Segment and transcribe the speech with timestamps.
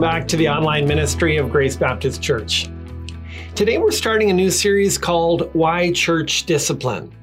[0.00, 2.70] welcome back to the online ministry of Grace Baptist Church.
[3.54, 7.14] Today we're starting a new series called Why Church Discipline.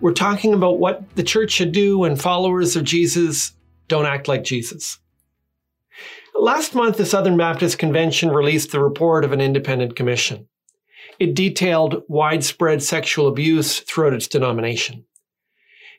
[0.00, 3.54] We're talking about what the church should do when followers of Jesus
[3.88, 5.00] don't act like Jesus.
[6.36, 10.46] Last month, the Southern Baptist Convention released the report of an independent commission.
[11.18, 15.04] It detailed widespread sexual abuse throughout its denomination.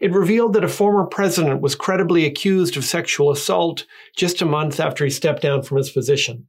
[0.04, 3.86] It revealed that a former president was credibly accused of sexual assault
[4.18, 6.48] just a month after he stepped down from his position.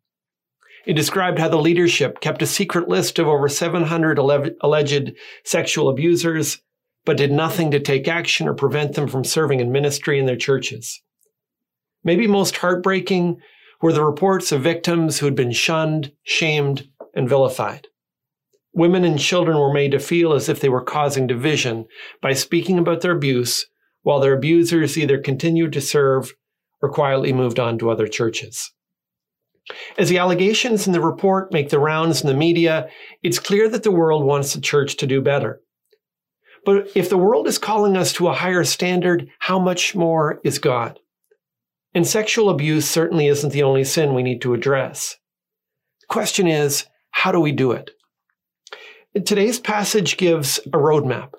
[0.86, 5.12] It described how the leadership kept a secret list of over 700 alleged
[5.44, 6.62] sexual abusers,
[7.04, 10.34] but did nothing to take action or prevent them from serving in ministry in their
[10.34, 11.00] churches.
[12.02, 13.40] Maybe most heartbreaking
[13.80, 17.86] were the reports of victims who had been shunned, shamed, and vilified.
[18.74, 21.86] Women and children were made to feel as if they were causing division
[22.20, 23.66] by speaking about their abuse,
[24.02, 26.34] while their abusers either continued to serve
[26.82, 28.72] or quietly moved on to other churches.
[29.96, 32.88] As the allegations in the report make the rounds in the media,
[33.22, 35.60] it's clear that the world wants the church to do better.
[36.66, 40.58] But if the world is calling us to a higher standard, how much more is
[40.58, 40.98] God?
[41.94, 45.16] And sexual abuse certainly isn't the only sin we need to address.
[46.00, 47.92] The question is, how do we do it?
[49.14, 51.34] Today's passage gives a roadmap,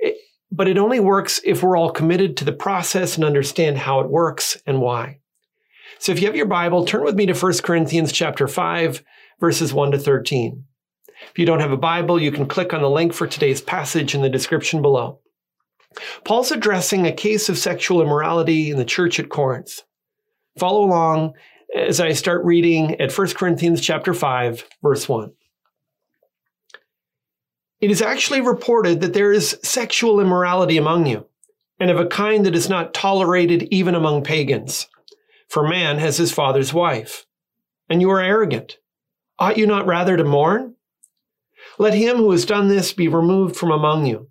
[0.00, 0.16] it,
[0.50, 4.10] but it only works if we're all committed to the process and understand how it
[4.10, 5.20] works and why.
[6.00, 9.04] So if you have your Bible, turn with me to 1 Corinthians chapter 5,
[9.38, 10.64] verses 1 to 13.
[11.30, 14.14] If you don't have a Bible, you can click on the link for today's passage
[14.14, 15.20] in the description below.
[16.24, 19.82] Paul's addressing a case of sexual immorality in the church at Corinth.
[20.58, 21.34] Follow along
[21.76, 25.32] as I start reading at 1 Corinthians chapter 5, verse 1.
[27.80, 31.26] It is actually reported that there is sexual immorality among you,
[31.78, 34.86] and of a kind that is not tolerated even among pagans.
[35.48, 37.26] For man has his father's wife.
[37.88, 38.78] And you are arrogant.
[39.38, 40.74] Ought you not rather to mourn?
[41.78, 44.28] Let him who has done this be removed from among you.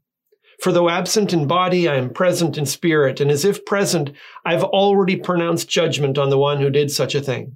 [0.61, 4.11] For though absent in body, I am present in spirit, and as if present,
[4.45, 7.55] I have already pronounced judgment on the one who did such a thing.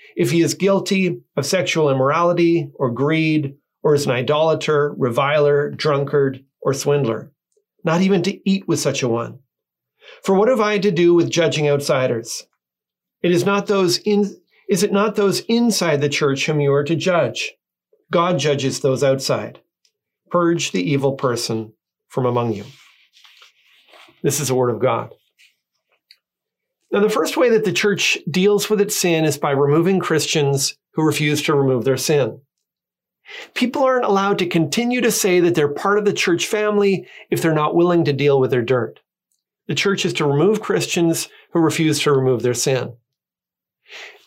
[0.15, 6.43] if he is guilty of sexual immorality or greed or is an idolater, reviler, drunkard,
[6.61, 7.31] or swindler,
[7.83, 9.39] not even to eat with such a one.
[10.23, 12.45] For what have I to do with judging outsiders?
[13.21, 14.35] It is not those in,
[14.69, 17.53] is it not those inside the church whom you are to judge?
[18.11, 19.59] God judges those outside.
[20.29, 21.73] Purge the evil person
[22.07, 22.65] from among you.
[24.21, 25.13] This is the word of God.
[26.91, 30.75] Now, the first way that the church deals with its sin is by removing Christians
[30.93, 32.41] who refuse to remove their sin.
[33.53, 37.41] People aren't allowed to continue to say that they're part of the church family if
[37.41, 38.99] they're not willing to deal with their dirt.
[39.67, 42.93] The church is to remove Christians who refuse to remove their sin.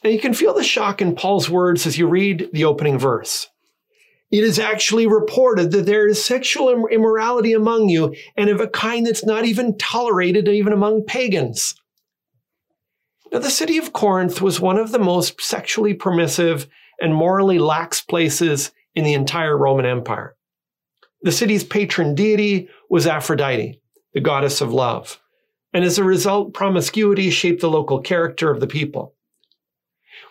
[0.03, 3.49] Now you can feel the shock in Paul's words as you read the opening verse.
[4.31, 9.07] It is actually reported that there is sexual immorality among you and of a kind
[9.07, 11.75] that's not even tolerated even among pagans.
[13.35, 16.69] Now, the city of Corinth was one of the most sexually permissive
[17.01, 20.37] and morally lax places in the entire Roman Empire.
[21.23, 23.81] The city's patron deity was Aphrodite,
[24.13, 25.21] the goddess of love.
[25.73, 29.17] And as a result, promiscuity shaped the local character of the people.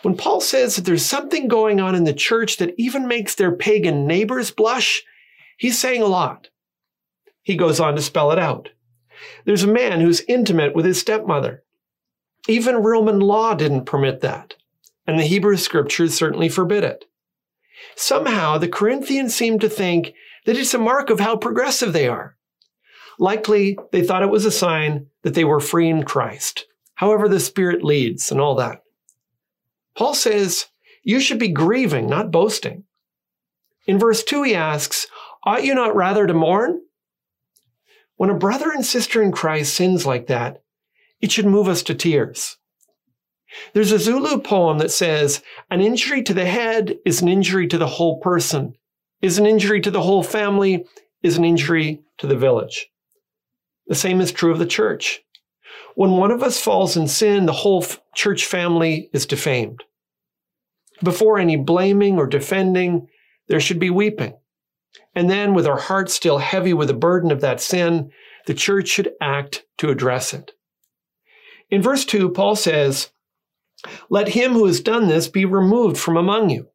[0.04, 3.52] When Paul says that there's something going on in the church that even makes their
[3.52, 5.04] pagan neighbors blush,
[5.58, 6.48] he's saying a lot.
[7.42, 8.70] He goes on to spell it out.
[9.44, 11.63] There's a man who's intimate with his stepmother.
[12.48, 14.56] Even Roman law didn't permit that,
[15.08, 17.06] and the Hebrew scriptures certainly forbid it.
[17.96, 20.14] Somehow, the Corinthians seem to think
[20.46, 22.36] that it's a mark of how progressive they are.
[23.20, 27.40] Likely, they thought it was a sign that they were free in Christ, however the
[27.40, 28.82] Spirit leads and all that.
[29.96, 30.66] Paul says,
[31.04, 32.86] you should be grieving, not boasting.
[33.86, 35.08] In verse 2, he asks,
[35.46, 36.82] Ought you not rather to mourn?
[38.16, 40.63] When a brother and sister in Christ sins like that,
[41.24, 42.58] it should move us to tears.
[43.72, 45.42] There's a Zulu poem that says,
[45.72, 48.76] An injury to the head is an injury to the whole person,
[49.22, 50.86] is an injury to the whole family,
[51.22, 52.90] is an injury to the village.
[53.88, 55.22] The same is true of the church.
[55.96, 59.82] When one of us falls in sin, the whole church family is defamed.
[61.02, 63.08] Before any blaming or defending,
[63.48, 64.36] there should be weeping.
[65.16, 68.12] And then, with our hearts still heavy with the burden of that sin,
[68.46, 70.52] the church should act to address it.
[71.74, 73.10] In verse 2, Paul says,
[74.08, 76.68] Let him who has done this be removed from among you.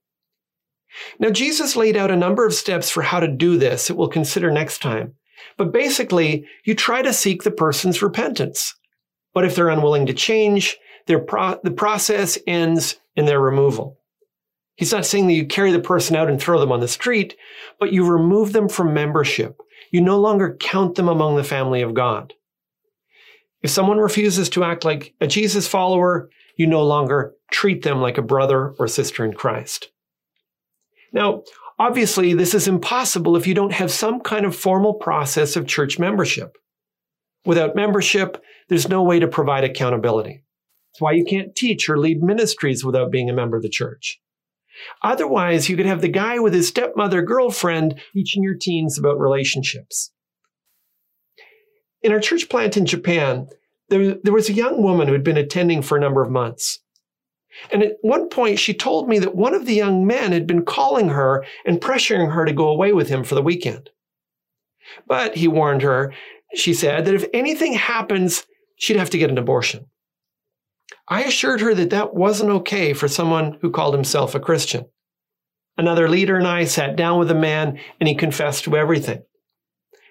[1.20, 4.08] Now, Jesus laid out a number of steps for how to do this that we'll
[4.08, 5.14] consider next time.
[5.56, 8.74] But basically, you try to seek the person's repentance.
[9.34, 10.76] But if they're unwilling to change,
[11.28, 14.00] pro- the process ends in their removal.
[14.74, 17.36] He's not saying that you carry the person out and throw them on the street,
[17.78, 19.60] but you remove them from membership.
[19.92, 22.34] You no longer count them among the family of God.
[23.62, 28.18] If someone refuses to act like a Jesus follower, you no longer treat them like
[28.18, 29.90] a brother or sister in Christ.
[31.12, 31.42] Now,
[31.78, 35.98] obviously, this is impossible if you don't have some kind of formal process of church
[35.98, 36.56] membership.
[37.44, 40.44] Without membership, there's no way to provide accountability.
[40.92, 44.20] That's why you can't teach or lead ministries without being a member of the church.
[45.02, 50.12] Otherwise, you could have the guy with his stepmother girlfriend teaching your teens about relationships.
[52.08, 53.48] In our church plant in Japan,
[53.90, 56.78] there, there was a young woman who had been attending for a number of months.
[57.70, 60.64] And at one point, she told me that one of the young men had been
[60.64, 63.90] calling her and pressuring her to go away with him for the weekend.
[65.06, 66.14] But he warned her,
[66.54, 68.46] she said, that if anything happens,
[68.76, 69.84] she'd have to get an abortion.
[71.08, 74.86] I assured her that that wasn't okay for someone who called himself a Christian.
[75.76, 79.24] Another leader and I sat down with the man and he confessed to everything.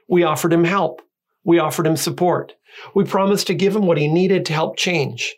[0.08, 1.02] We offered him help.
[1.48, 2.54] We offered him support.
[2.94, 5.38] We promised to give him what he needed to help change.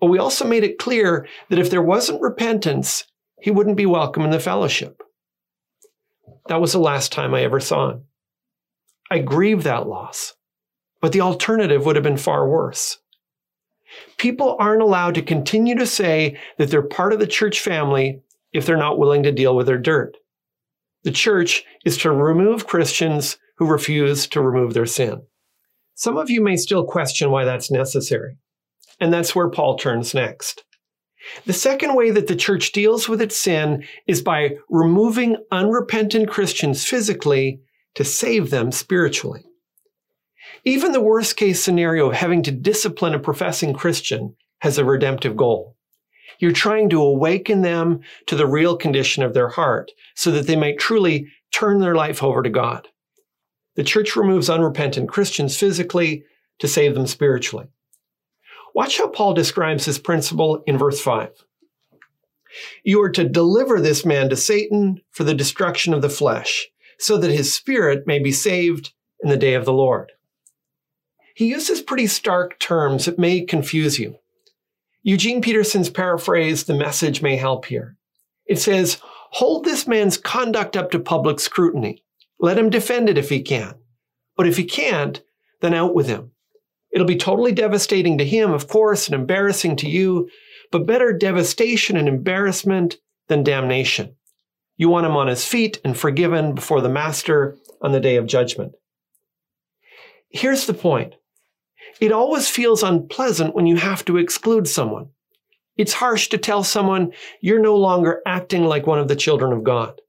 [0.00, 3.04] But we also made it clear that if there wasn't repentance,
[3.40, 5.00] he wouldn't be welcome in the fellowship.
[6.48, 8.04] That was the last time I ever saw him.
[9.12, 10.34] I grieve that loss,
[11.00, 12.98] but the alternative would have been far worse.
[14.16, 18.66] People aren't allowed to continue to say that they're part of the church family if
[18.66, 20.16] they're not willing to deal with their dirt.
[21.04, 25.22] The church is to remove Christians who refuse to remove their sin.
[25.98, 28.36] Some of you may still question why that's necessary,
[29.00, 30.62] and that's where Paul turns next.
[31.44, 36.84] The second way that the church deals with its sin is by removing unrepentant Christians
[36.84, 37.62] physically
[37.96, 39.42] to save them spiritually.
[40.64, 45.36] Even the worst case scenario of having to discipline a professing Christian has a redemptive
[45.36, 45.74] goal.
[46.38, 50.54] You're trying to awaken them to the real condition of their heart so that they
[50.54, 52.86] might truly turn their life over to God.
[53.78, 56.24] The church removes unrepentant Christians physically
[56.58, 57.68] to save them spiritually.
[58.74, 61.30] Watch how Paul describes this principle in verse 5.
[62.82, 66.66] You are to deliver this man to Satan for the destruction of the flesh,
[66.98, 70.10] so that his spirit may be saved in the day of the Lord.
[71.36, 74.16] He uses pretty stark terms that may confuse you.
[75.04, 77.96] Eugene Peterson's paraphrase, the message may help here.
[78.44, 82.02] It says, hold this man's conduct up to public scrutiny.
[82.40, 83.74] Let him defend it if he can.
[84.36, 85.22] But if he can't,
[85.60, 86.32] then out with him.
[86.90, 90.28] It'll be totally devastating to him, of course, and embarrassing to you,
[90.70, 92.96] but better devastation and embarrassment
[93.28, 94.14] than damnation.
[94.76, 98.26] You want him on his feet and forgiven before the Master on the day of
[98.26, 98.72] judgment.
[100.30, 101.14] Here's the point
[102.00, 105.08] it always feels unpleasant when you have to exclude someone.
[105.76, 109.64] It's harsh to tell someone you're no longer acting like one of the children of
[109.64, 110.00] God.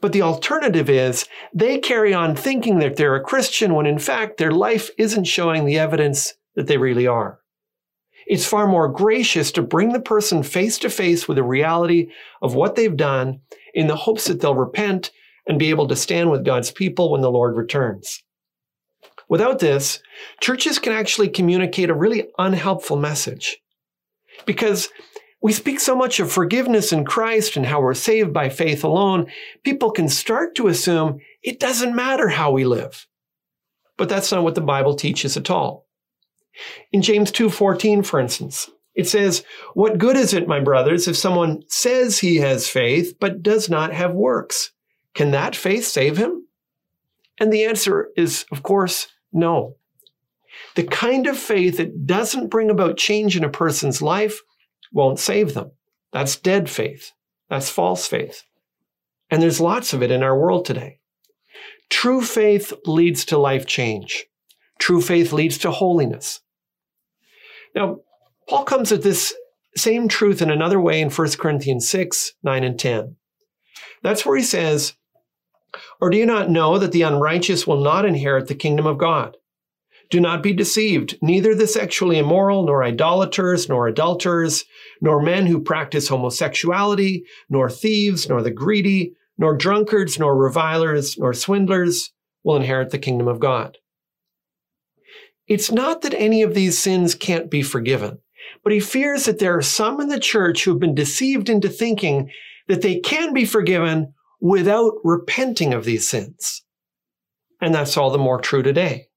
[0.00, 4.36] But the alternative is they carry on thinking that they're a Christian when in fact
[4.36, 7.40] their life isn't showing the evidence that they really are.
[8.26, 12.10] It's far more gracious to bring the person face to face with the reality
[12.40, 13.40] of what they've done
[13.74, 15.10] in the hopes that they'll repent
[15.46, 18.22] and be able to stand with God's people when the Lord returns.
[19.28, 20.00] Without this,
[20.40, 23.58] churches can actually communicate a really unhelpful message.
[24.46, 24.88] Because
[25.44, 29.26] we speak so much of forgiveness in Christ and how we're saved by faith alone,
[29.62, 33.06] people can start to assume it doesn't matter how we live.
[33.98, 35.86] But that's not what the Bible teaches at all.
[36.92, 41.62] In James 2:14, for instance, it says, "What good is it, my brothers, if someone
[41.68, 44.72] says he has faith but does not have works?
[45.12, 46.48] Can that faith save him?"
[47.38, 49.76] And the answer is, of course, no.
[50.74, 54.40] The kind of faith that doesn't bring about change in a person's life
[54.94, 55.72] won't save them.
[56.12, 57.12] That's dead faith.
[57.50, 58.44] That's false faith.
[59.30, 61.00] And there's lots of it in our world today.
[61.90, 64.26] True faith leads to life change.
[64.78, 66.40] True faith leads to holiness.
[67.74, 67.98] Now,
[68.48, 69.34] Paul comes at this
[69.76, 73.16] same truth in another way in 1 Corinthians 6, 9, and 10.
[74.02, 74.94] That's where he says,
[76.00, 79.36] Or do you not know that the unrighteous will not inherit the kingdom of God?
[80.10, 81.18] Do not be deceived.
[81.22, 84.64] Neither the sexually immoral, nor idolaters, nor adulterers,
[85.00, 91.34] nor men who practice homosexuality, nor thieves, nor the greedy, nor drunkards, nor revilers, nor
[91.34, 92.12] swindlers
[92.44, 93.78] will inherit the kingdom of God.
[95.46, 98.18] It's not that any of these sins can't be forgiven,
[98.62, 101.68] but he fears that there are some in the church who have been deceived into
[101.68, 102.30] thinking
[102.68, 106.62] that they can be forgiven without repenting of these sins.
[107.60, 109.08] And that's all the more true today.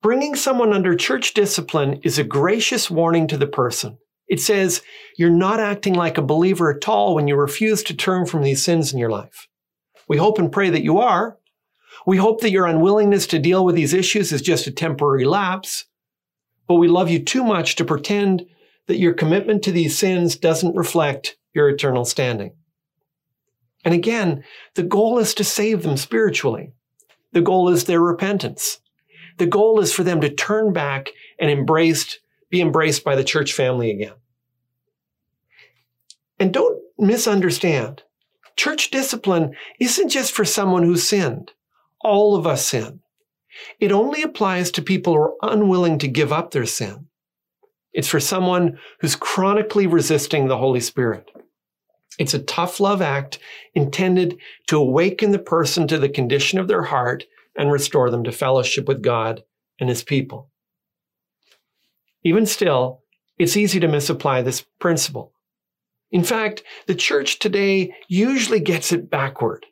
[0.00, 3.98] Bringing someone under church discipline is a gracious warning to the person.
[4.28, 4.80] It says,
[5.16, 8.64] you're not acting like a believer at all when you refuse to turn from these
[8.64, 9.48] sins in your life.
[10.08, 11.38] We hope and pray that you are.
[12.06, 15.86] We hope that your unwillingness to deal with these issues is just a temporary lapse.
[16.68, 18.46] But we love you too much to pretend
[18.86, 22.54] that your commitment to these sins doesn't reflect your eternal standing.
[23.84, 26.72] And again, the goal is to save them spiritually.
[27.32, 28.78] The goal is their repentance.
[29.38, 33.52] The goal is for them to turn back and embraced, be embraced by the church
[33.52, 34.14] family again.
[36.38, 38.02] And don't misunderstand.
[38.56, 41.52] Church discipline isn't just for someone who sinned.
[42.00, 43.00] All of us sin.
[43.80, 47.06] It only applies to people who are unwilling to give up their sin.
[47.92, 51.30] It's for someone who's chronically resisting the Holy Spirit.
[52.18, 53.38] It's a tough love act
[53.74, 57.24] intended to awaken the person to the condition of their heart
[57.56, 59.42] and restore them to fellowship with God
[59.80, 60.50] and his people.
[62.24, 63.02] Even still,
[63.38, 65.32] it's easy to misapply this principle.
[66.10, 69.66] In fact, the church today usually gets it backward.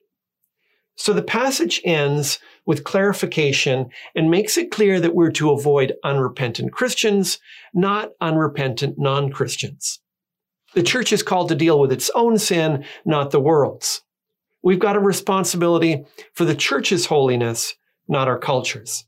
[0.96, 6.72] So the passage ends with clarification and makes it clear that we're to avoid unrepentant
[6.72, 7.38] Christians,
[7.74, 10.00] not unrepentant non-Christians.
[10.74, 14.02] The church is called to deal with its own sin, not the world's.
[14.66, 17.76] We've got a responsibility for the church's holiness,
[18.08, 19.04] not our culture's.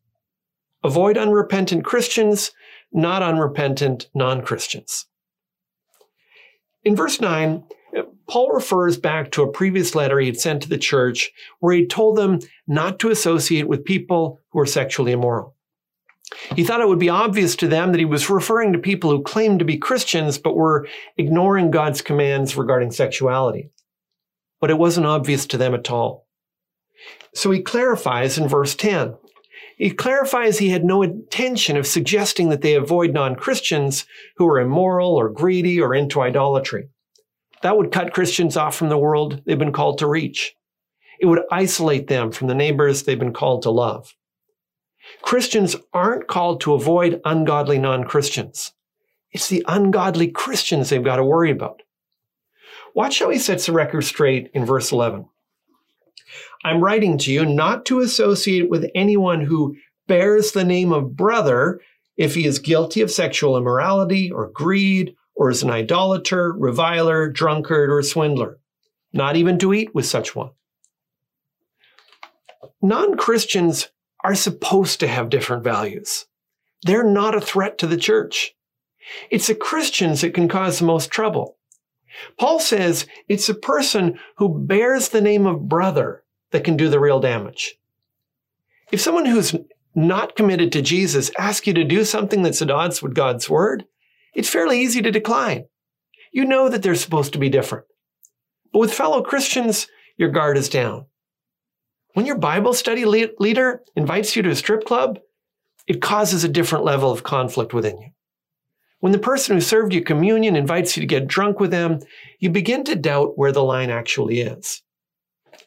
[0.85, 2.53] Avoid unrepentant Christians,
[2.93, 5.07] not unrepentant non-Christians.
[6.85, 7.65] In verse 9,
[8.29, 11.89] Paul refers back to a previous letter he had sent to the church where he
[11.89, 12.39] told them
[12.69, 15.57] not to associate with people who are sexually immoral.
[16.55, 19.25] He thought it would be obvious to them that he was referring to people who
[19.25, 20.87] claimed to be Christians but were
[21.17, 23.73] ignoring God's commands regarding sexuality.
[24.61, 26.27] But it wasn't obvious to them at all.
[27.35, 29.15] So he clarifies in verse 10.
[29.77, 35.15] He clarifies he had no intention of suggesting that they avoid non-Christians who are immoral
[35.15, 36.89] or greedy or into idolatry.
[37.63, 40.55] That would cut Christians off from the world they've been called to reach.
[41.21, 44.15] It would isolate them from the neighbors they've been called to love.
[45.23, 48.73] Christians aren't called to avoid ungodly non-Christians.
[49.31, 51.83] It's the ungodly Christians they've got to worry about.
[52.95, 55.27] Watch how he sets the record straight in verse 11.
[56.65, 59.77] I'm writing to you not to associate with anyone who
[60.07, 61.81] bears the name of brother
[62.17, 67.91] if he is guilty of sexual immorality or greed or is an idolater, reviler, drunkard,
[67.91, 68.59] or swindler,
[69.13, 70.51] not even to eat with such one.
[72.83, 73.89] Non Christians
[74.25, 76.27] are supposed to have different values.
[76.83, 78.55] They're not a threat to the church.
[79.31, 81.58] It's the Christians that can cause the most trouble.
[82.39, 87.01] Paul says it's a person who bears the name of brother that can do the
[87.01, 87.79] real damage.
[88.91, 89.55] If someone who's
[89.95, 93.85] not committed to Jesus asks you to do something that's at odds with God's word,
[94.35, 95.65] it's fairly easy to decline.
[96.33, 97.87] You know that they're supposed to be different.
[98.73, 101.07] But with fellow Christians, your guard is down.
[102.15, 105.21] When your Bible study le- leader invites you to a strip club,
[105.87, 108.11] it causes a different level of conflict within you.
[109.01, 112.01] When the person who served you communion invites you to get drunk with them,
[112.41, 114.83] you begin to doubt where the line actually is.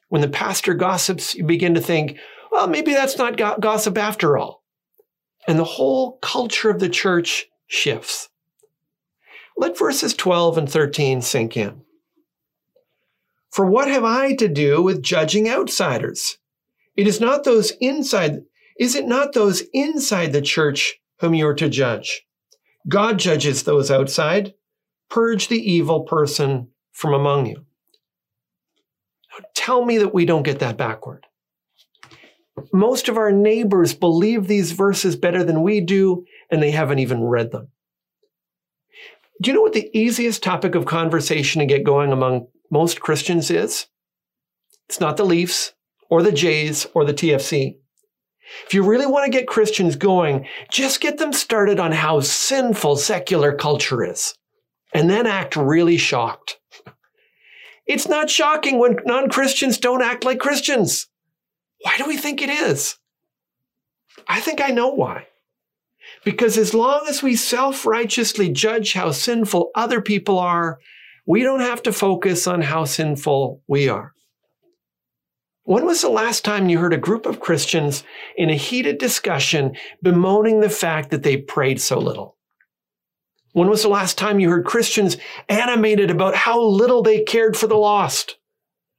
[0.10, 2.18] When the pastor gossips, you begin to think,
[2.52, 4.64] well, maybe that's not go- gossip after all.
[5.48, 8.30] And the whole culture of the church shifts.
[9.56, 11.82] Let verses 12 and 13 sink in.
[13.50, 16.38] For what have I to do with judging outsiders?
[16.98, 18.42] It is not those inside,
[18.78, 22.26] is it not those inside the church whom you are to judge?
[22.88, 24.54] God judges those outside.
[25.10, 27.66] Purge the evil person from among you.
[29.32, 31.26] Now, tell me that we don't get that backward.
[32.74, 37.24] Most of our neighbors believe these verses better than we do, and they haven't even
[37.24, 37.70] read them.
[39.42, 43.50] Do you know what the easiest topic of conversation to get going among most Christians
[43.50, 43.88] is?
[44.88, 45.74] It's not the Leafs
[46.10, 47.78] or the Jays or the TFC.
[48.66, 52.98] If you really want to get Christians going, just get them started on how sinful
[52.98, 54.34] secular culture is,
[54.94, 56.60] and then act really shocked.
[57.86, 61.08] It's not shocking when non Christians don't act like Christians.
[61.82, 62.98] Why do we think it is?
[64.28, 65.28] I think I know why.
[66.24, 70.80] Because as long as we self righteously judge how sinful other people are,
[71.26, 74.14] we don't have to focus on how sinful we are.
[75.64, 78.04] When was the last time you heard a group of Christians
[78.36, 82.38] in a heated discussion bemoaning the fact that they prayed so little?
[83.54, 85.18] When was the last time you heard Christians
[85.50, 88.38] animated about how little they cared for the lost,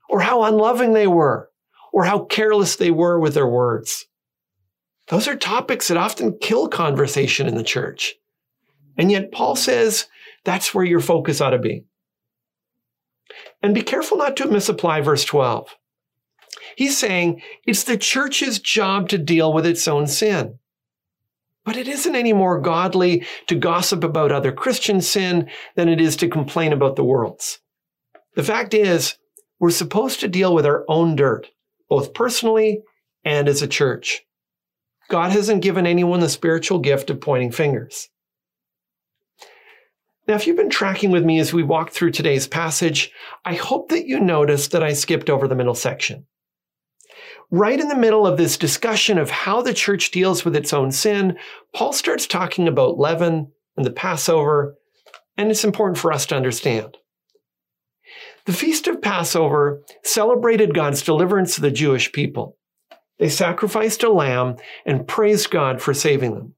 [0.09, 1.51] or how unloving they were,
[1.93, 4.07] or how careless they were with their words?
[5.09, 8.15] Those are topics that often kill conversation in the church.
[8.97, 10.07] And yet, Paul says
[10.45, 11.87] that's where your focus ought to be.
[13.63, 15.75] And be careful not to misapply verse 12.
[16.77, 20.59] He's saying it's the church's job to deal with its own sin.
[21.65, 26.17] But it isn't any more godly to gossip about other Christian sin than it is
[26.17, 27.61] to complain about the world's.
[28.35, 29.17] The fact is,
[29.61, 31.49] we're supposed to deal with our own dirt,
[31.89, 32.83] both personally
[33.25, 34.23] and as a church.
[35.09, 38.09] God hasn't given anyone the spiritual gift of pointing fingers.
[40.27, 43.13] Now, if you've been tracking with me as we walk through today's passage,
[43.45, 46.27] I hope that you noticed that I skipped over the middle section
[47.53, 50.91] right in the middle of this discussion of how the church deals with its own
[50.91, 51.37] sin,
[51.75, 54.75] Paul starts talking about leaven and the Passover,
[55.37, 56.97] and it's important for us to understand.
[58.47, 62.57] The Feast of Passover celebrated God's deliverance of the Jewish people.
[63.19, 66.55] They sacrificed a lamb and praised God for saving them.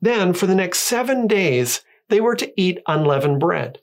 [0.00, 3.78] Then, for the next seven days, they were to eat unleavened bread.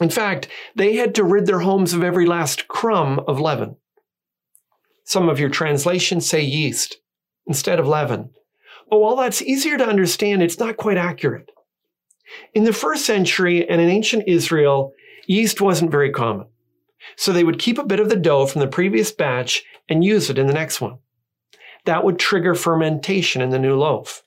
[0.00, 3.76] In fact, they had to rid their homes of every last crumb of leaven.
[5.04, 6.98] Some of your translations say yeast
[7.46, 8.30] instead of leaven.
[8.90, 11.50] But while that's easier to understand, it's not quite accurate.
[12.54, 14.92] In the first century and in ancient Israel,
[15.26, 16.46] yeast wasn't very common.
[17.16, 20.30] So they would keep a bit of the dough from the previous batch and use
[20.30, 20.98] it in the next one.
[21.84, 24.22] That would trigger fermentation in the new loaf.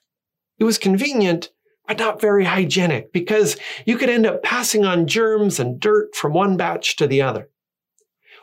[0.59, 1.49] It was convenient,
[1.87, 6.33] but not very hygienic because you could end up passing on germs and dirt from
[6.33, 7.49] one batch to the other.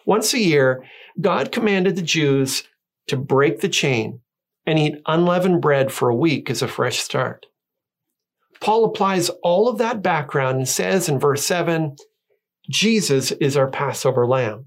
[0.06, 0.84] Once a year,
[1.20, 2.64] God commanded the Jews
[3.08, 4.20] to break the chain
[4.66, 7.46] and eat unleavened bread for a week as a fresh start.
[8.60, 11.96] Paul applies all of that background and says in verse 7
[12.70, 14.66] Jesus is our Passover lamb.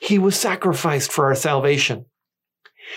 [0.00, 2.06] He was sacrificed for our salvation.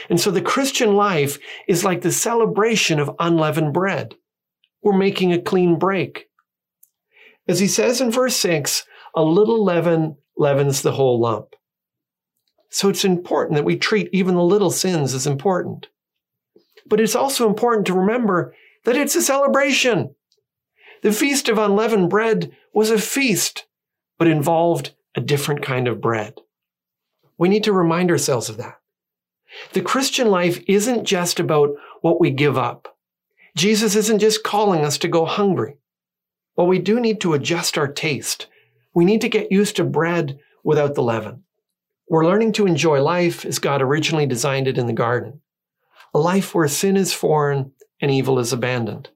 [0.10, 4.16] And so the Christian life is like the celebration of unleavened bread.
[4.82, 6.26] We're making a clean break.
[7.48, 8.86] As he says in verse 6,
[9.16, 11.56] a little leaven leavens the whole lump.
[12.70, 15.88] So it's important that we treat even the little sins as important.
[16.88, 20.16] But it's also important to remember that it's a celebration.
[21.02, 23.66] The Feast of Unleavened Bread was a feast,
[24.18, 26.36] but involved a different kind of bread.
[27.38, 28.80] We need to remind ourselves of that.
[29.74, 31.70] The Christian life isn't just about
[32.02, 32.98] what we give up.
[33.56, 35.76] Jesus isn't just calling us to go hungry.
[36.56, 38.48] But we do need to adjust our taste.
[39.00, 41.44] We need to get used to bread without the leaven.
[42.10, 45.40] We're learning to enjoy life as God originally designed it in the garden.
[46.14, 49.08] A life where sin is foreign and evil is abandoned.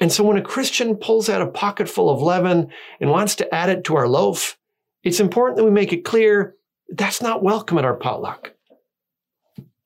[0.00, 2.68] And so when a Christian pulls out a pocket full of leaven
[3.00, 4.58] and wants to add it to our loaf,
[5.02, 6.54] it's important that we make it clear
[6.90, 8.52] that's not welcome at our potluck.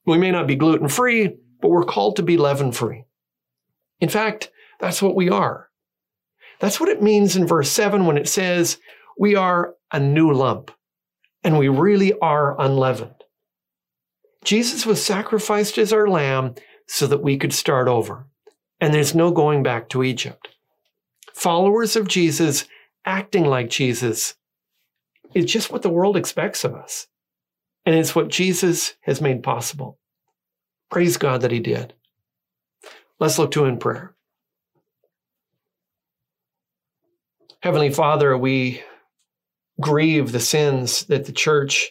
[0.07, 3.05] We may not be gluten free, but we're called to be leaven free.
[4.01, 5.68] In fact, that's what we are.
[6.61, 8.79] That's what it means in verse 7 when it says,
[9.19, 10.71] We are a new lump
[11.45, 13.15] and we really are unleavened.
[14.45, 16.55] Jesus was sacrificed as our lamb
[16.87, 18.27] so that we could start over,
[18.81, 20.49] and there's no going back to Egypt.
[21.35, 22.65] Followers of Jesus
[23.05, 24.35] acting like Jesus
[25.35, 27.07] is just what the world expects of us,
[27.85, 29.99] and it's what Jesus has made possible.
[30.91, 31.95] Praise God that He did.
[33.21, 34.15] Let's look to Him in prayer.
[37.61, 38.83] Heavenly Father, we
[39.81, 41.91] grieve the sins that the church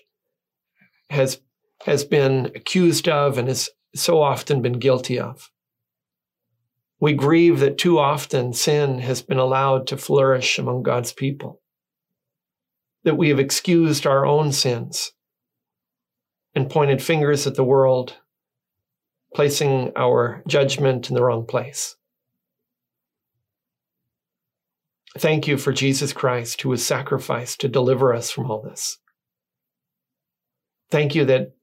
[1.09, 1.41] has
[1.85, 5.51] has been accused of and has so often been guilty of.
[7.01, 11.61] We grieve that too often sin has been allowed to flourish among God's people,
[13.03, 15.11] that we have excused our own sins
[16.55, 18.15] and pointed fingers at the world,
[19.35, 21.96] placing our judgment in the wrong place.
[25.15, 28.97] Thank you for Jesus Christ who was sacrificed to deliver us from all this.
[30.89, 31.53] Thank you that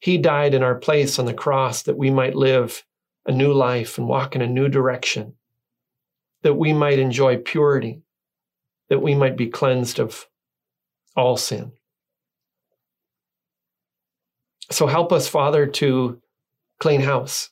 [0.00, 2.84] He died in our place on the cross that we might live
[3.26, 5.34] a new life and walk in a new direction,
[6.42, 8.02] that we might enjoy purity,
[8.88, 10.26] that we might be cleansed of
[11.16, 11.72] all sin.
[14.70, 16.20] So help us, Father, to
[16.78, 17.50] clean house,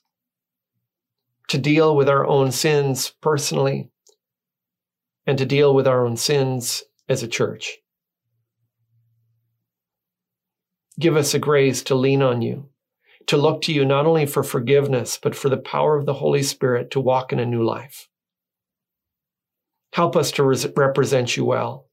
[1.49, 3.89] to deal with our own sins personally,
[5.29, 7.77] and to deal with our own sins as a church.
[10.99, 12.69] Give us a grace to lean on you,
[13.27, 16.41] to look to you not only for forgiveness, but for the power of the Holy
[16.41, 18.09] Spirit to walk in a new life.
[19.93, 21.85] Help us to res- represent you well.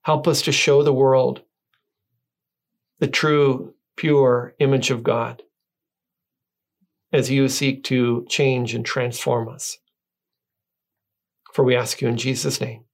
[0.00, 1.42] Help us to show the world
[2.98, 5.42] the true, pure image of God
[7.12, 9.79] as you seek to change and transform us.
[11.52, 12.84] For we ask you in Jesus' name.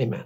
[0.00, 0.24] Amen.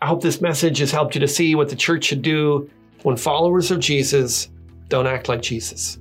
[0.00, 2.70] I hope this message has helped you to see what the church should do
[3.02, 4.50] when followers of Jesus
[4.88, 5.98] don't act like Jesus.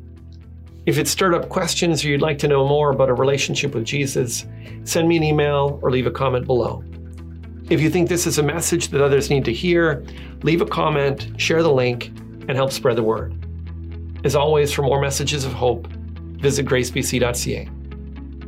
[0.86, 3.86] If it stirred up questions or you'd like to know more about a relationship with
[3.86, 4.46] Jesus,
[4.84, 6.84] send me an email or leave a comment below.
[7.70, 10.04] If you think this is a message that others need to hear,
[10.42, 12.08] leave a comment, share the link,
[12.50, 13.34] and help spread the word.
[14.26, 17.70] As always, for more messages of hope, visit gracebc.ca.